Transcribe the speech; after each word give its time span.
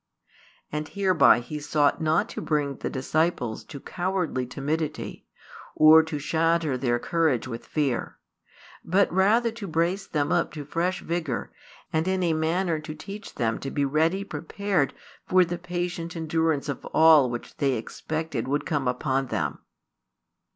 And 0.71 0.87
hereby 0.87 1.41
He 1.41 1.59
sought 1.59 2.01
not 2.01 2.27
to 2.29 2.41
bring 2.41 2.77
the 2.77 2.89
disciples 2.89 3.63
to 3.65 3.79
cowardly 3.79 4.47
timidity, 4.47 5.27
or 5.75 6.01
to 6.01 6.17
shatter 6.17 6.75
their 6.75 6.97
courage 6.97 7.47
with 7.47 7.67
fear; 7.67 8.17
but 8.83 9.13
rather 9.13 9.51
to 9.51 9.67
brace 9.67 10.07
them 10.07 10.31
up 10.31 10.53
to 10.53 10.65
fresh 10.65 11.01
vigour, 11.01 11.51
and 11.93 12.07
in 12.07 12.23
a 12.23 12.33
manner 12.33 12.79
to 12.79 12.95
teach 12.95 13.35
them 13.35 13.59
to 13.59 13.69
be 13.69 13.85
ready 13.85 14.23
prepared 14.23 14.95
for 15.27 15.45
the 15.45 15.59
patient 15.59 16.15
endurance 16.15 16.67
of 16.67 16.83
all 16.85 17.29
which 17.29 17.57
they 17.57 17.73
expected 17.73 18.47
would 18.47 18.65
come 18.65 18.87
upon 18.87 19.27
them. 19.27 19.59